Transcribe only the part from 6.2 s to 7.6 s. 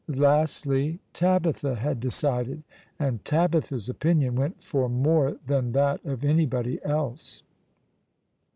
anybody else.